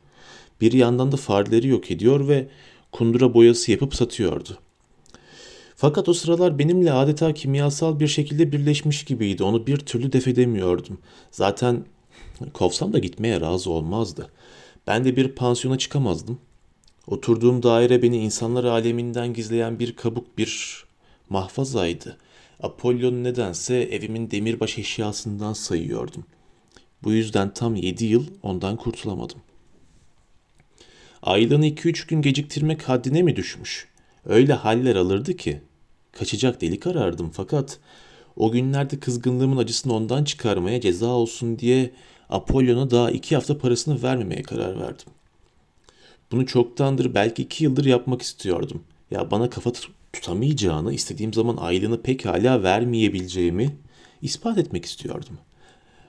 Bir 0.62 0.72
yandan 0.72 1.12
da 1.12 1.18
fareleri 1.18 1.68
yok 1.68 1.92
ediyor 1.92 2.28
ve 2.28 2.48
kundura 2.92 3.34
boyası 3.34 3.72
yapıp 3.72 3.96
satıyordu. 3.96 4.58
Fakat 5.82 6.10
o 6.10 6.14
sıralar 6.14 6.60
benimle 6.60 6.94
adeta 6.94 7.34
kimyasal 7.34 8.00
bir 8.00 8.08
şekilde 8.08 8.52
birleşmiş 8.52 9.04
gibiydi. 9.04 9.44
Onu 9.44 9.68
bir 9.68 9.78
türlü 9.78 10.14
def 10.14 10.28
edemiyordum. 10.28 11.00
Zaten 11.32 11.86
kovsam 12.54 12.94
da 12.94 13.00
gitmeye 13.00 13.42
razı 13.42 13.72
olmazdı. 13.72 14.32
Ben 14.88 15.06
de 15.06 15.16
bir 15.16 15.28
pansiyona 15.28 15.78
çıkamazdım. 15.78 16.40
Oturduğum 17.08 17.64
daire 17.64 18.02
beni 18.02 18.18
insanlar 18.18 18.64
aleminden 18.64 19.34
gizleyen 19.34 19.80
bir 19.80 19.96
kabuk 19.96 20.38
bir 20.38 20.84
mahfazaydı. 21.30 22.18
Apollon 22.64 23.24
nedense 23.24 23.76
evimin 23.76 24.32
demirbaş 24.32 24.78
eşyasından 24.78 25.54
sayıyordum. 25.54 26.26
Bu 27.04 27.12
yüzden 27.12 27.54
tam 27.54 27.76
yedi 27.76 28.06
yıl 28.06 28.28
ondan 28.44 28.76
kurtulamadım. 28.76 29.40
Aylığını 31.24 31.66
iki 31.66 31.90
üç 31.90 32.08
gün 32.08 32.22
geciktirmek 32.22 32.90
haddine 32.90 33.22
mi 33.22 33.36
düşmüş? 33.36 33.88
Öyle 34.26 34.54
haller 34.54 34.96
alırdı 34.96 35.38
ki. 35.38 35.62
Kaçacak 36.12 36.62
delik 36.62 36.88
arardım 36.88 37.30
fakat 37.34 37.80
o 38.36 38.52
günlerde 38.52 39.00
kızgınlığımın 39.00 39.58
acısını 39.58 39.94
ondan 39.94 40.24
çıkarmaya 40.24 40.82
ceza 40.82 41.08
olsun 41.08 41.60
diye 41.60 41.92
Apollon'a 42.30 42.92
daha 42.92 43.12
iki 43.12 43.36
hafta 43.36 43.58
parasını 43.58 44.04
vermemeye 44.04 44.42
karar 44.42 44.80
verdim. 44.80 45.08
Bunu 46.32 46.46
çoktandır 46.46 47.14
belki 47.14 47.42
iki 47.42 47.64
yıldır 47.64 47.86
yapmak 47.86 48.22
istiyordum. 48.22 48.84
Ya 49.12 49.32
bana 49.32 49.50
kafa 49.50 49.72
tutamayacağını, 50.14 50.94
istediğim 50.94 51.34
zaman 51.34 51.58
aylığını 51.58 52.02
pekala 52.02 52.64
vermeyebileceğimi 52.64 53.76
ispat 54.22 54.58
etmek 54.58 54.86
istiyordum. 54.86 55.38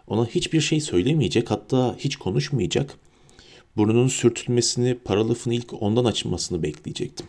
Ona 0.07 0.27
hiçbir 0.27 0.61
şey 0.61 0.81
söylemeyecek, 0.81 1.51
hatta 1.51 1.97
hiç 1.99 2.17
konuşmayacak. 2.17 2.95
Burnunun 3.77 4.09
sürtülmesini, 4.09 4.99
para 5.05 5.29
lafını 5.29 5.55
ilk 5.55 5.83
ondan 5.83 6.05
açmasını 6.05 6.63
bekleyecektim. 6.63 7.27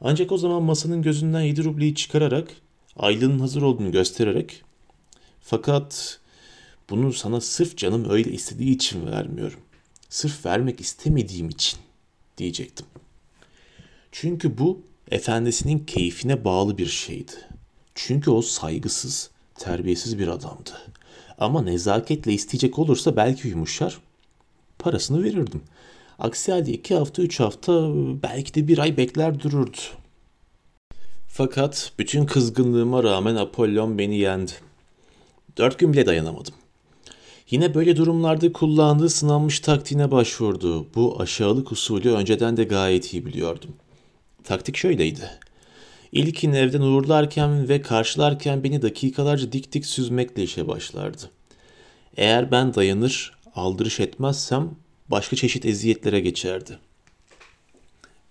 Ancak 0.00 0.32
o 0.32 0.38
zaman 0.38 0.62
masanın 0.62 1.02
gözünden 1.02 1.40
yedi 1.40 1.64
rubleyi 1.64 1.94
çıkararak, 1.94 2.48
aylığının 2.96 3.38
hazır 3.38 3.62
olduğunu 3.62 3.92
göstererek, 3.92 4.62
fakat 5.40 6.20
bunu 6.90 7.12
sana 7.12 7.40
sırf 7.40 7.76
canım 7.76 8.10
öyle 8.10 8.32
istediği 8.32 8.74
için 8.74 9.06
vermiyorum. 9.06 9.60
Sırf 10.08 10.46
vermek 10.46 10.80
istemediğim 10.80 11.48
için 11.48 11.80
diyecektim. 12.38 12.86
Çünkü 14.12 14.58
bu 14.58 14.82
efendisinin 15.10 15.78
keyfine 15.78 16.44
bağlı 16.44 16.78
bir 16.78 16.86
şeydi. 16.86 17.32
Çünkü 17.94 18.30
o 18.30 18.42
saygısız, 18.42 19.30
terbiyesiz 19.54 20.18
bir 20.18 20.28
adamdı. 20.28 20.70
Ama 21.38 21.62
nezaketle 21.62 22.32
isteyecek 22.32 22.78
olursa 22.78 23.16
belki 23.16 23.48
yumuşar, 23.48 23.98
parasını 24.78 25.24
verirdim. 25.24 25.62
Aksi 26.18 26.52
halde 26.52 26.72
iki 26.72 26.94
hafta, 26.94 27.22
üç 27.22 27.40
hafta, 27.40 27.90
belki 28.22 28.54
de 28.54 28.68
bir 28.68 28.78
ay 28.78 28.96
bekler 28.96 29.40
dururdu. 29.40 29.76
Fakat 31.28 31.92
bütün 31.98 32.26
kızgınlığıma 32.26 33.02
rağmen 33.02 33.36
Apollon 33.36 33.98
beni 33.98 34.18
yendi. 34.18 34.52
Dört 35.56 35.78
gün 35.78 35.92
bile 35.92 36.06
dayanamadım. 36.06 36.54
Yine 37.50 37.74
böyle 37.74 37.96
durumlarda 37.96 38.52
kullandığı 38.52 39.10
sınanmış 39.10 39.60
taktiğine 39.60 40.10
başvurdu. 40.10 40.86
Bu 40.94 41.20
aşağılık 41.20 41.72
usulü 41.72 42.10
önceden 42.10 42.56
de 42.56 42.64
gayet 42.64 43.14
iyi 43.14 43.26
biliyordum. 43.26 43.70
Taktik 44.44 44.76
şöyleydi. 44.76 45.30
İlkin 46.12 46.52
evden 46.52 46.80
uğurlarken 46.80 47.68
ve 47.68 47.82
karşılarken 47.82 48.64
beni 48.64 48.82
dakikalarca 48.82 49.52
dik 49.52 49.72
dik 49.72 49.86
süzmekle 49.86 50.42
işe 50.42 50.68
başlardı. 50.68 51.30
Eğer 52.16 52.50
ben 52.50 52.74
dayanır, 52.74 53.32
aldırış 53.54 54.00
etmezsem 54.00 54.70
başka 55.10 55.36
çeşit 55.36 55.66
eziyetlere 55.66 56.20
geçerdi. 56.20 56.78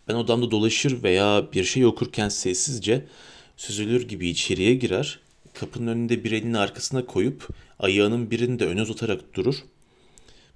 Ben 0.07 0.15
odamda 0.15 0.51
dolaşır 0.51 1.03
veya 1.03 1.47
bir 1.53 1.63
şey 1.63 1.85
okurken 1.85 2.29
sessizce 2.29 3.05
süzülür 3.57 4.07
gibi 4.07 4.29
içeriye 4.29 4.75
girer, 4.75 5.19
kapının 5.53 5.87
önünde 5.87 6.23
bir 6.23 6.31
elini 6.31 6.57
arkasına 6.57 7.05
koyup 7.05 7.47
ayağının 7.79 8.31
birini 8.31 8.59
de 8.59 8.65
öne 8.65 8.81
uzatarak 8.81 9.33
durur. 9.33 9.55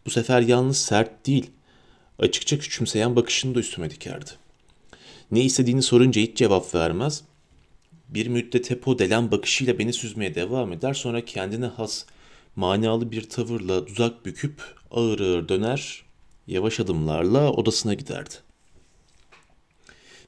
Bu 0.05 0.09
sefer 0.09 0.41
yalnız 0.41 0.77
sert 0.77 1.27
değil, 1.27 1.49
açıkça 2.19 2.59
küçümseyen 2.59 3.15
bakışını 3.15 3.55
da 3.55 3.59
üstüme 3.59 3.89
dikerdi. 3.89 4.29
Ne 5.31 5.41
istediğini 5.41 5.81
sorunca 5.81 6.21
hiç 6.21 6.37
cevap 6.37 6.75
vermez. 6.75 7.23
Bir 8.09 8.27
müddet 8.27 8.69
hep 8.69 8.87
o 8.87 8.99
delen 8.99 9.31
bakışıyla 9.31 9.79
beni 9.79 9.93
süzmeye 9.93 10.35
devam 10.35 10.73
eder. 10.73 10.93
Sonra 10.93 11.25
kendine 11.25 11.65
has 11.65 12.05
manalı 12.55 13.11
bir 13.11 13.29
tavırla 13.29 13.87
dudak 13.87 14.25
büküp 14.25 14.75
ağır 14.91 15.19
ağır 15.19 15.49
döner, 15.49 16.03
yavaş 16.49 16.79
adımlarla 16.79 17.51
odasına 17.51 17.93
giderdi. 17.93 18.33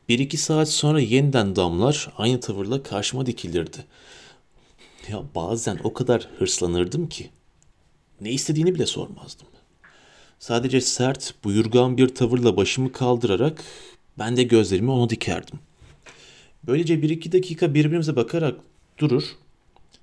Bir 0.09 0.19
iki 0.19 0.37
saat 0.37 0.69
sonra 0.69 0.99
yeniden 0.99 1.55
damlar 1.55 2.13
aynı 2.17 2.39
tavırla 2.39 2.83
karşıma 2.83 3.25
dikilirdi. 3.25 3.77
Ya 5.09 5.23
bazen 5.35 5.79
o 5.83 5.93
kadar 5.93 6.27
hırslanırdım 6.39 7.09
ki 7.09 7.29
ne 8.21 8.31
istediğini 8.31 8.75
bile 8.75 8.85
sormazdım. 8.85 9.47
Sadece 10.39 10.81
sert, 10.81 11.33
buyurgan 11.43 11.97
bir 11.97 12.15
tavırla 12.15 12.57
başımı 12.57 12.91
kaldırarak 12.91 13.63
ben 14.19 14.37
de 14.37 14.43
gözlerimi 14.43 14.91
ona 14.91 15.09
dikerdim. 15.09 15.59
Böylece 16.63 17.01
bir 17.01 17.09
iki 17.09 17.31
dakika 17.31 17.73
birbirimize 17.73 18.15
bakarak 18.15 18.59
durur. 18.97 19.23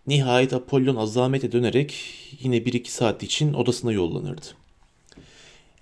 Nihayet 0.06 0.52
Apollon 0.52 0.96
azamete 0.96 1.52
dönerek 1.52 1.94
yine 2.40 2.64
bir 2.64 2.72
iki 2.72 2.92
saat 2.92 3.22
için 3.22 3.54
odasına 3.54 3.92
yollanırdı. 3.92 4.46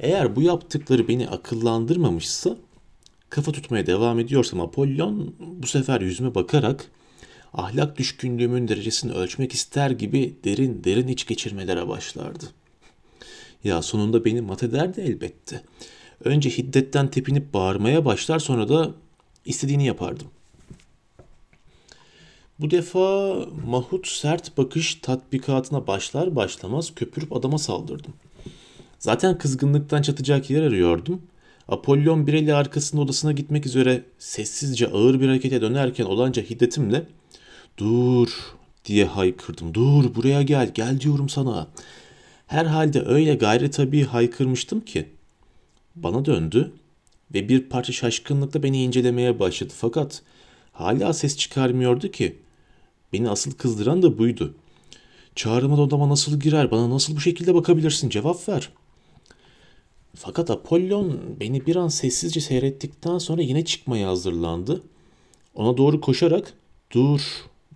Eğer 0.00 0.36
bu 0.36 0.42
yaptıkları 0.42 1.08
beni 1.08 1.28
akıllandırmamışsa 1.28 2.56
kafa 3.30 3.52
tutmaya 3.52 3.86
devam 3.86 4.18
ediyorsam 4.18 4.60
Apollon 4.60 5.34
bu 5.40 5.66
sefer 5.66 6.00
yüzüme 6.00 6.34
bakarak 6.34 6.90
ahlak 7.54 7.98
düşkünlüğümün 7.98 8.68
derecesini 8.68 9.12
ölçmek 9.12 9.52
ister 9.52 9.90
gibi 9.90 10.36
derin 10.44 10.84
derin 10.84 11.08
iç 11.08 11.26
geçirmelere 11.26 11.88
başlardı. 11.88 12.44
Ya 13.64 13.82
sonunda 13.82 14.24
beni 14.24 14.40
mat 14.40 14.62
ederdi 14.62 15.00
elbette. 15.00 15.62
Önce 16.24 16.50
hiddetten 16.50 17.10
tepinip 17.10 17.54
bağırmaya 17.54 18.04
başlar 18.04 18.38
sonra 18.38 18.68
da 18.68 18.94
istediğini 19.44 19.86
yapardım. 19.86 20.26
Bu 22.58 22.70
defa 22.70 23.34
mahut 23.66 24.08
sert 24.08 24.58
bakış 24.58 24.94
tatbikatına 24.94 25.86
başlar 25.86 26.36
başlamaz 26.36 26.94
köpürüp 26.94 27.32
adama 27.32 27.58
saldırdım. 27.58 28.14
Zaten 28.98 29.38
kızgınlıktan 29.38 30.02
çatacak 30.02 30.50
yer 30.50 30.62
arıyordum. 30.62 31.22
Apollon 31.68 32.26
bir 32.26 32.34
eli 32.34 32.54
arkasında 32.54 33.02
odasına 33.02 33.32
gitmek 33.32 33.66
üzere 33.66 34.04
sessizce 34.18 34.88
ağır 34.88 35.20
bir 35.20 35.28
harekete 35.28 35.60
dönerken 35.60 36.04
olanca 36.04 36.42
hiddetimle 36.42 37.06
''Dur'' 37.78 38.56
diye 38.84 39.04
haykırdım. 39.04 39.74
''Dur 39.74 40.14
buraya 40.14 40.42
gel, 40.42 40.70
gel 40.74 41.00
diyorum 41.00 41.28
sana.'' 41.28 41.68
Herhalde 42.46 43.02
öyle 43.06 43.34
gayri 43.34 43.70
tabii 43.70 44.04
haykırmıştım 44.04 44.80
ki 44.80 45.08
bana 45.96 46.24
döndü 46.24 46.72
ve 47.34 47.48
bir 47.48 47.60
parça 47.60 47.92
şaşkınlıkla 47.92 48.62
beni 48.62 48.82
incelemeye 48.82 49.38
başladı. 49.38 49.72
Fakat 49.76 50.22
hala 50.72 51.12
ses 51.12 51.36
çıkarmıyordu 51.36 52.10
ki. 52.10 52.36
Beni 53.12 53.30
asıl 53.30 53.50
kızdıran 53.52 54.02
da 54.02 54.18
buydu. 54.18 54.54
Çağrıma 55.34 55.76
odama 55.76 56.08
nasıl 56.08 56.40
girer, 56.40 56.70
bana 56.70 56.90
nasıl 56.90 57.16
bu 57.16 57.20
şekilde 57.20 57.54
bakabilirsin, 57.54 58.08
cevap 58.10 58.48
ver. 58.48 58.70
Fakat 60.16 60.50
Apollon 60.50 61.20
beni 61.40 61.66
bir 61.66 61.76
an 61.76 61.88
sessizce 61.88 62.40
seyrettikten 62.40 63.18
sonra 63.18 63.42
yine 63.42 63.64
çıkmaya 63.64 64.08
hazırlandı. 64.08 64.82
Ona 65.54 65.76
doğru 65.76 66.00
koşarak 66.00 66.52
dur 66.92 67.20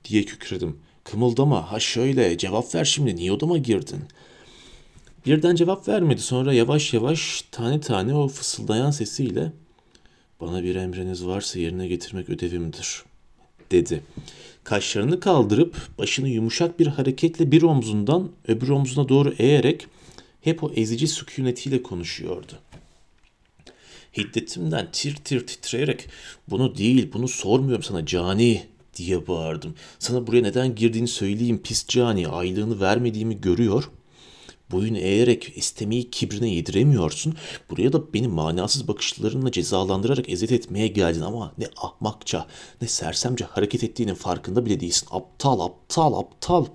diye 0.04 0.24
kükredim. 0.24 0.76
Kımıldama 1.04 1.72
ha 1.72 1.80
şöyle 1.80 2.38
cevap 2.38 2.74
ver 2.74 2.84
şimdi 2.84 3.16
niye 3.16 3.32
odama 3.32 3.58
girdin?'' 3.58 4.08
Birden 5.26 5.54
cevap 5.54 5.88
vermedi. 5.88 6.20
Sonra 6.20 6.52
yavaş 6.52 6.94
yavaş 6.94 7.44
tane 7.50 7.80
tane 7.80 8.14
o 8.14 8.28
fısıldayan 8.28 8.90
sesiyle 8.90 9.52
bana 10.40 10.62
bir 10.62 10.74
emriniz 10.74 11.26
varsa 11.26 11.58
yerine 11.58 11.88
getirmek 11.88 12.30
ödevimdir 12.30 13.02
dedi. 13.70 14.02
Kaşlarını 14.64 15.20
kaldırıp 15.20 15.76
başını 15.98 16.28
yumuşak 16.28 16.80
bir 16.80 16.86
hareketle 16.86 17.52
bir 17.52 17.62
omzundan 17.62 18.28
öbür 18.48 18.68
omzuna 18.68 19.08
doğru 19.08 19.34
eğerek 19.38 19.86
hep 20.40 20.64
o 20.64 20.72
ezici 20.76 21.08
sükunetiyle 21.08 21.82
konuşuyordu. 21.82 22.52
Hiddetimden 24.16 24.88
tir 24.92 25.16
tir 25.16 25.46
titreyerek 25.46 26.08
bunu 26.48 26.76
değil 26.76 27.12
bunu 27.12 27.28
sormuyorum 27.28 27.82
sana 27.82 28.06
cani 28.06 28.66
diye 28.96 29.26
bağırdım. 29.26 29.74
Sana 29.98 30.26
buraya 30.26 30.42
neden 30.42 30.74
girdiğini 30.74 31.08
söyleyeyim 31.08 31.60
pis 31.64 31.88
cani 31.88 32.28
aylığını 32.28 32.80
vermediğimi 32.80 33.40
görüyor 33.40 33.90
Boyun 34.72 34.94
eğerek 34.94 35.52
istemeyi 35.56 36.10
kibrine 36.10 36.54
yediremiyorsun. 36.54 37.34
Buraya 37.70 37.92
da 37.92 38.14
beni 38.14 38.28
manasız 38.28 38.88
bakışlarınla 38.88 39.52
cezalandırarak 39.52 40.28
eziyet 40.28 40.52
etmeye 40.52 40.88
geldin 40.88 41.20
ama 41.20 41.52
ne 41.58 41.66
ahmakça 41.76 42.46
ne 42.82 42.88
sersemce 42.88 43.44
hareket 43.44 43.84
ettiğinin 43.84 44.14
farkında 44.14 44.66
bile 44.66 44.80
değilsin. 44.80 45.08
Aptal 45.10 45.60
aptal 45.60 46.14
aptal. 46.14 46.66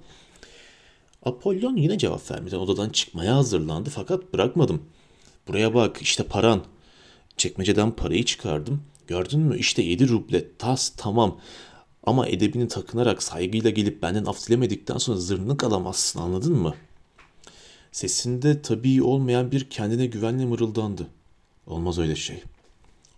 Apollon 1.26 1.76
yine 1.76 1.98
cevap 1.98 2.32
vermeden 2.32 2.58
odadan 2.58 2.90
çıkmaya 2.90 3.36
hazırlandı 3.36 3.90
fakat 3.90 4.34
bırakmadım. 4.34 4.82
Buraya 5.48 5.74
bak 5.74 6.02
işte 6.02 6.24
paran. 6.24 6.64
Çekmeceden 7.38 7.92
parayı 7.92 8.26
çıkardım. 8.26 8.82
Gördün 9.08 9.40
mü 9.40 9.58
işte 9.58 9.82
yedi 9.82 10.10
ruble 10.10 10.58
tas 10.58 10.90
tamam. 10.98 11.40
Ama 12.04 12.28
edebini 12.28 12.68
takınarak 12.68 13.24
saygıyla 13.24 13.70
gelip 13.70 14.02
benden 14.02 14.26
af 14.26 14.48
dilemedikten 14.48 14.98
sonra 14.98 15.18
zırnık 15.18 15.64
alamazsın 15.64 16.20
anladın 16.20 16.54
mı? 16.54 16.74
Sesinde 17.92 18.62
tabii 18.62 19.04
olmayan 19.04 19.52
bir 19.52 19.70
kendine 19.70 20.06
güvenle 20.06 20.46
mırıldandı. 20.46 21.08
Olmaz 21.68 22.00
öyle 22.00 22.16
şey. 22.16 22.44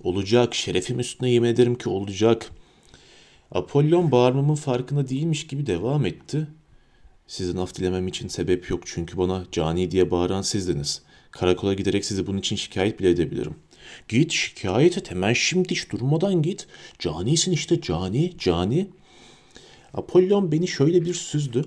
Olacak 0.04 0.56
şerefim 0.56 1.00
üstüne 1.00 1.30
yemin 1.30 1.50
ederim 1.50 1.76
ki 1.78 1.90
olacak. 1.90 2.52
Apollon 3.52 4.12
bağırmamın 4.12 4.56
farkında 4.56 5.10
değilmiş 5.10 5.48
gibi 5.48 5.66
devam 5.66 6.06
etti. 6.06 6.48
Sizin 7.28 7.58
af 7.58 7.76
dilemem 7.76 8.08
için 8.08 8.28
sebep 8.28 8.70
yok 8.70 8.84
çünkü 8.86 9.18
bana 9.18 9.46
cani 9.52 9.92
diye 9.92 10.12
bağıran 10.12 10.42
sizdiniz. 10.42 11.02
Karakola 11.32 11.74
giderek 11.74 12.06
sizi 12.06 12.28
bunun 12.28 12.38
için 12.38 12.56
şikayet 12.56 13.00
bile 13.00 13.10
edebilirim. 13.10 13.56
Git 14.08 14.32
şikayet 14.32 14.98
et 14.98 15.12
hemen 15.12 15.34
şimdi 15.34 15.72
hiç 15.72 15.92
durmadan 15.92 16.42
git. 16.42 16.68
Canisin 17.00 17.52
işte 17.52 17.82
cani, 17.82 18.34
cani. 18.38 18.88
Apollon 19.94 20.52
beni 20.52 20.68
şöyle 20.68 21.06
bir 21.06 21.14
süzdü 21.14 21.66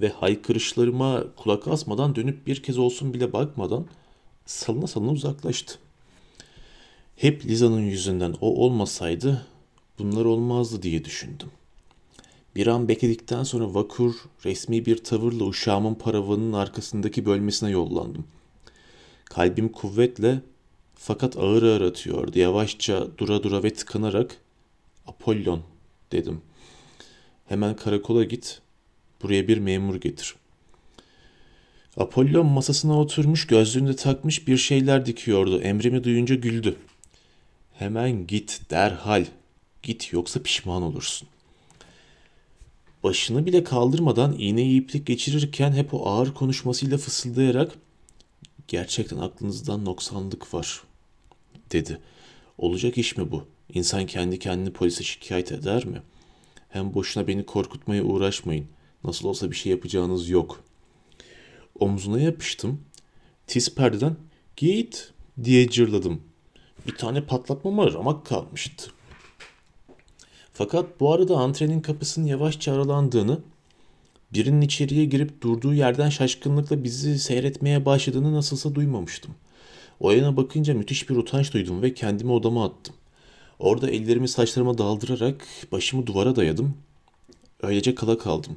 ve 0.00 0.08
haykırışlarıma 0.08 1.24
kulak 1.36 1.68
asmadan 1.68 2.16
dönüp 2.16 2.46
bir 2.46 2.62
kez 2.62 2.78
olsun 2.78 3.14
bile 3.14 3.32
bakmadan 3.32 3.86
salına 4.46 4.86
salına 4.86 5.10
uzaklaştı. 5.10 5.78
Hep 7.16 7.46
Liza'nın 7.46 7.80
yüzünden 7.80 8.34
o 8.40 8.64
olmasaydı 8.64 9.46
bunlar 9.98 10.24
olmazdı 10.24 10.82
diye 10.82 11.04
düşündüm. 11.04 11.50
Bir 12.56 12.66
an 12.66 12.88
bekledikten 12.88 13.42
sonra 13.42 13.74
vakur, 13.74 14.14
resmi 14.44 14.86
bir 14.86 15.04
tavırla 15.04 15.44
uşağımın 15.44 15.94
paravanın 15.94 16.52
arkasındaki 16.52 17.26
bölmesine 17.26 17.70
yollandım. 17.70 18.26
Kalbim 19.24 19.68
kuvvetle 19.68 20.40
fakat 20.94 21.36
ağır 21.36 21.62
ağır 21.62 21.80
atıyordu. 21.80 22.38
Yavaşça 22.38 23.06
dura 23.18 23.42
dura 23.42 23.62
ve 23.62 23.74
tıkanarak 23.74 24.36
Apollon 25.06 25.62
dedim. 26.12 26.40
Hemen 27.48 27.76
karakola 27.76 28.24
git, 28.24 28.60
buraya 29.22 29.48
bir 29.48 29.58
memur 29.58 29.94
getir. 29.94 30.34
Apollon 31.96 32.46
masasına 32.46 33.00
oturmuş, 33.00 33.46
gözlüğünü 33.46 33.88
de 33.88 33.96
takmış 33.96 34.48
bir 34.48 34.56
şeyler 34.56 35.06
dikiyordu. 35.06 35.60
Emrimi 35.60 36.04
duyunca 36.04 36.34
güldü. 36.34 36.76
Hemen 37.74 38.26
git 38.26 38.60
derhal. 38.70 39.26
Git 39.82 40.12
yoksa 40.12 40.42
pişman 40.42 40.82
olursun. 40.82 41.28
Başını 43.06 43.46
bile 43.46 43.64
kaldırmadan 43.64 44.34
iğneyi 44.38 44.80
iplik 44.80 45.06
geçirirken 45.06 45.72
hep 45.72 45.94
o 45.94 46.06
ağır 46.06 46.34
konuşmasıyla 46.34 46.98
fısıldayarak 46.98 47.72
gerçekten 48.68 49.16
aklınızdan 49.16 49.84
noksanlık 49.84 50.54
var 50.54 50.82
dedi. 51.72 52.00
Olacak 52.58 52.98
iş 52.98 53.16
mi 53.16 53.30
bu? 53.30 53.44
İnsan 53.74 54.06
kendi 54.06 54.38
kendini 54.38 54.72
polise 54.72 55.04
şikayet 55.04 55.52
eder 55.52 55.86
mi? 55.86 56.02
Hem 56.68 56.94
boşuna 56.94 57.26
beni 57.26 57.46
korkutmaya 57.46 58.04
uğraşmayın. 58.04 58.66
Nasıl 59.04 59.28
olsa 59.28 59.50
bir 59.50 59.56
şey 59.56 59.72
yapacağınız 59.72 60.28
yok. 60.28 60.64
Omzuna 61.78 62.20
yapıştım. 62.20 62.80
Tiz 63.46 63.74
perdeden 63.74 64.16
git 64.56 65.12
diye 65.44 65.70
cırladım. 65.70 66.22
Bir 66.86 66.96
tane 66.96 67.20
patlatmama 67.20 67.92
ramak 67.92 68.26
kalmıştı. 68.26 68.90
Fakat 70.58 71.00
bu 71.00 71.12
arada 71.12 71.36
antrenin 71.36 71.80
kapısının 71.80 72.26
yavaşça 72.26 72.74
aralandığını, 72.74 73.40
birinin 74.32 74.60
içeriye 74.60 75.04
girip 75.04 75.42
durduğu 75.42 75.74
yerden 75.74 76.08
şaşkınlıkla 76.08 76.84
bizi 76.84 77.18
seyretmeye 77.18 77.84
başladığını 77.84 78.32
nasılsa 78.32 78.74
duymamıştım. 78.74 79.34
O 80.00 80.10
yana 80.10 80.36
bakınca 80.36 80.74
müthiş 80.74 81.10
bir 81.10 81.16
utanç 81.16 81.52
duydum 81.52 81.82
ve 81.82 81.94
kendimi 81.94 82.32
odama 82.32 82.64
attım. 82.64 82.94
Orada 83.58 83.90
ellerimi 83.90 84.28
saçlarıma 84.28 84.78
daldırarak 84.78 85.46
başımı 85.72 86.06
duvara 86.06 86.36
dayadım. 86.36 86.74
Öylece 87.62 87.94
kala 87.94 88.18
kaldım. 88.18 88.56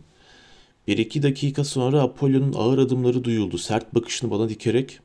Bir 0.87 0.97
iki 0.97 1.23
dakika 1.23 1.63
sonra 1.63 2.01
Apollo'nun 2.01 2.53
ağır 2.53 2.77
adımları 2.77 3.23
duyuldu. 3.23 3.57
Sert 3.57 3.95
bakışını 3.95 4.31
bana 4.31 4.49
dikerek 4.49 4.99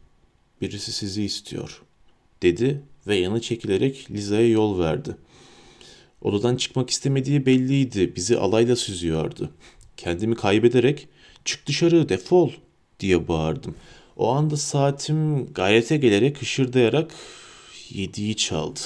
birisi 0.60 0.92
sizi 0.92 1.24
istiyor 1.24 1.82
dedi 2.42 2.82
ve 3.06 3.16
yana 3.16 3.40
çekilerek 3.40 4.10
Liza'ya 4.10 4.48
yol 4.48 4.78
verdi. 4.78 5.16
Odadan 6.24 6.56
çıkmak 6.56 6.90
istemediği 6.90 7.46
belliydi. 7.46 8.16
Bizi 8.16 8.38
alayla 8.38 8.76
süzüyordu. 8.76 9.50
Kendimi 9.96 10.34
kaybederek 10.34 11.08
çık 11.44 11.66
dışarı 11.66 12.08
defol 12.08 12.50
diye 13.00 13.28
bağırdım. 13.28 13.74
O 14.16 14.28
anda 14.28 14.56
saatim 14.56 15.52
gayrete 15.52 15.96
gelerek 15.96 16.42
hışırdayarak 16.42 17.14
yediği 17.90 18.36
çaldı. 18.36 18.80